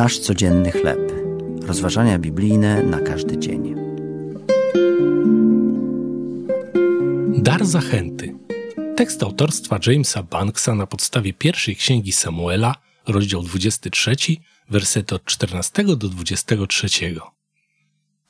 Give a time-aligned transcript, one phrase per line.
[0.00, 1.12] Nasz codzienny chleb.
[1.62, 3.74] Rozważania biblijne na każdy dzień.
[7.28, 8.34] Dar zachęty.
[8.96, 12.74] Tekst autorstwa Jamesa Banksa na podstawie pierwszej księgi Samuela,
[13.06, 14.16] rozdział 23,
[14.70, 16.88] wersety od 14 do 23.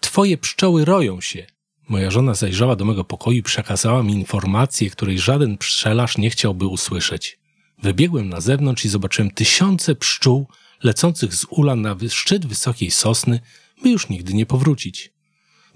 [0.00, 1.46] Twoje pszczoły roją się.
[1.88, 6.66] Moja żona zajrzała do mego pokoju i przekazała mi informację, której żaden pszczelarz nie chciałby
[6.66, 7.38] usłyszeć.
[7.82, 10.46] Wybiegłem na zewnątrz i zobaczyłem tysiące pszczół
[10.82, 13.40] lecących z ula na szczyt wysokiej sosny,
[13.82, 15.12] by już nigdy nie powrócić.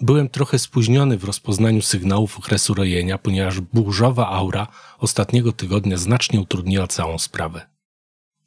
[0.01, 4.67] Byłem trochę spóźniony w rozpoznaniu sygnałów okresu rojenia, ponieważ burzowa aura
[4.99, 7.67] ostatniego tygodnia znacznie utrudniła całą sprawę.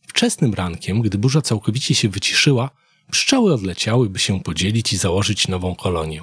[0.08, 2.70] Wczesnym rankiem, gdy burza całkowicie się wyciszyła,
[3.12, 6.22] pszczoły odleciały, by się podzielić i założyć nową kolonię.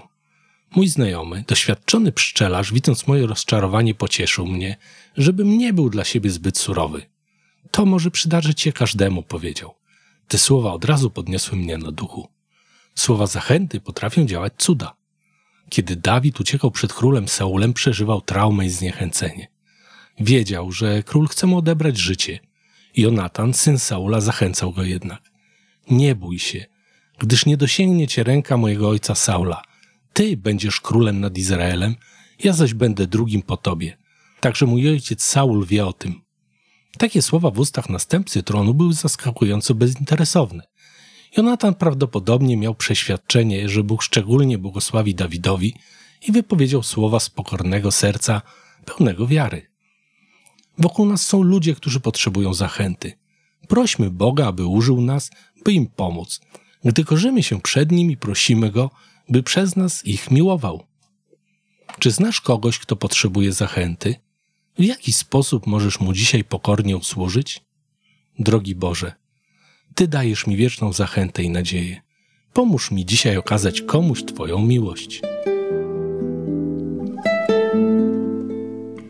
[0.77, 4.77] Mój znajomy, doświadczony pszczelarz, widząc moje rozczarowanie, pocieszył mnie,
[5.17, 7.03] żebym nie był dla siebie zbyt surowy.
[7.71, 9.75] To może przydarzyć się każdemu, powiedział.
[10.29, 12.29] Te słowa od razu podniosły mnie na duchu.
[12.95, 14.97] Słowa zachęty potrafią działać cuda.
[15.69, 19.49] Kiedy Dawid uciekał przed królem Saulem, przeżywał traumę i zniechęcenie.
[20.21, 22.39] Wiedział, że król chce mu odebrać życie.
[22.97, 25.23] Jonatan, syn Saula, zachęcał go jednak.
[25.91, 26.65] Nie bój się,
[27.19, 29.63] gdyż nie dosięgnie cię ręka mojego ojca Saula.
[30.13, 31.95] Ty będziesz królem nad Izraelem,
[32.45, 33.97] ja zaś będę drugim po tobie.
[34.41, 36.24] Także mój ojciec Saul wie o tym.
[36.99, 40.63] Takie słowa w ustach następcy tronu były zaskakująco bezinteresowne.
[41.37, 45.75] Jonatan prawdopodobnie miał przeświadczenie, że Bóg szczególnie błogosławi Dawidowi
[46.29, 48.43] i wypowiedział słowa z pokornego serca,
[48.85, 49.67] pełnego wiary.
[50.79, 53.13] Wokół nas są ludzie, którzy potrzebują zachęty.
[53.69, 55.31] Prośmy Boga, aby użył nas,
[55.65, 56.41] by im pomóc.
[56.85, 58.91] Gdy korzymy się przed Nim i prosimy Go,
[59.29, 60.87] by przez nas ich miłował.
[61.99, 64.24] Czy znasz kogoś, kto potrzebuje zachęty?
[64.79, 67.63] W jaki sposób możesz mu dzisiaj pokornie usłużyć?
[68.39, 69.13] Drogi Boże,
[69.95, 72.01] Ty dajesz mi wieczną zachętę i nadzieję.
[72.53, 75.23] Pomóż mi dzisiaj okazać komuś Twoją miłość.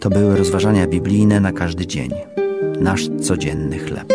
[0.00, 2.10] To były rozważania biblijne na każdy dzień.
[2.80, 4.12] Nasz codzienny chleb.